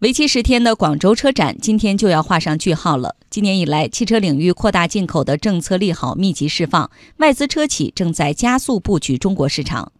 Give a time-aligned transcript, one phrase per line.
[0.00, 3.16] 为期十天的广州车展今天就要画上句号了。
[3.30, 9.92] 今年以来，汽车领域扩大进口的政策利好密集释放，外资车企正在加速布局中国市场。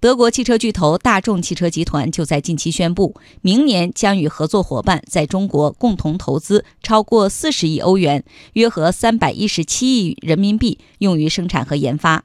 [0.00, 8.24] 德国汽车巨头大众汽车集团就在近期宣布，明年将与合作伙伴在中国共同投资超过四十亿欧元，
[8.54, 12.24] 约合三百一十七亿人民币，用于生产和研发。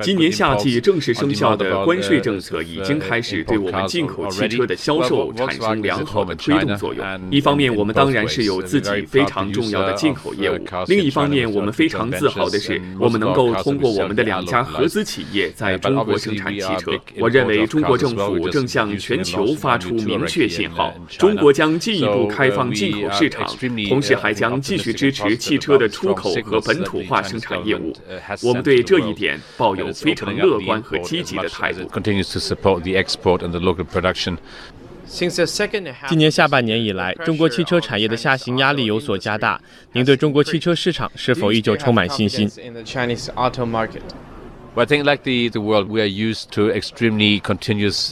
[0.00, 7.04] 今年夏季正式生效的关税政策已经开始对我们进口汽车的销售产生良好的推动作用。
[7.32, 16.92] 一方面，我们当然是有自己非常重要的进口业务；另一方面，我们非常自豪的是，我们能够通过我们的两家合资企业在中国生产汽车。
[17.18, 23.44] 我认为，中国政府正向全球发出明确信号：中国将进一步开放进口市场，
[23.88, 26.27] 同时还将继续支持汽车的出口。
[26.44, 27.92] 和本土化生产业务，
[28.42, 31.88] 我们对这一点抱有非常乐观和积极的态度。
[36.06, 39.58] 今年下半年以来，中国汽车产业的下行压力有所加大。
[39.92, 42.46] 您对中国汽车市场是否依旧充满信心？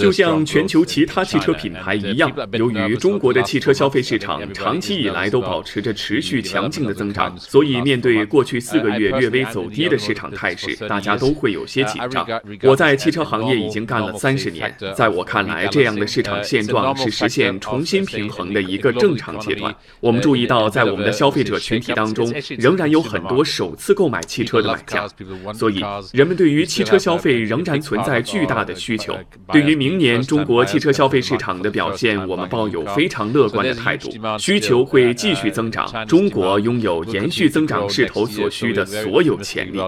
[0.00, 12.26] 就像全球其他汽车品牌一样，由于中国的汽车消费市场长期以来都保持着持续强劲的增长，所以面对过去四个月略微走低的市场态势，大家都会有些紧张。
[12.62, 19.74] 我在汽车行业已经干了三十年，在我看来，这样的市场现状是实现重新平衡的一个正常阶段。
[20.00, 25.06] 我们注意到，在我们的消费者群体当中，仍然有很多首次购买汽车的买家，
[25.52, 25.82] 所以
[26.12, 29.14] 人们对于对于汽车消费仍然存在巨大的需求。
[29.52, 34.10] 对于明年中国汽车消费市场的表现，我们抱有非常乐观的态度。
[34.38, 39.78] 需求会继续增长，中国拥有延续增长势头所需的所有潜力。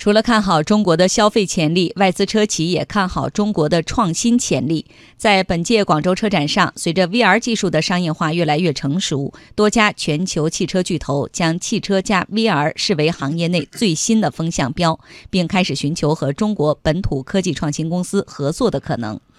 [0.00, 4.86] 除了看好中国的消费潜力，外资车企也看好中国的创新潜力。
[5.18, 19.20] 在本届广州车展上，随着 VR 技术的商业化越来越成熟，多家全球汽车巨头将汽车加 VR 视为行业内最新的风向标，并开始寻求和中国本土科技创新公司合作的可能。